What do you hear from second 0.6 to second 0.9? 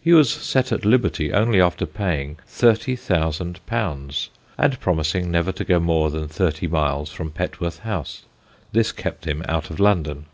at